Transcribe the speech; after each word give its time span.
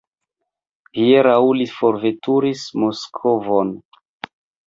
Hieraŭ 0.99 1.43
li 1.59 1.67
forveturis 1.73 2.63
Moskvon. 2.85 3.73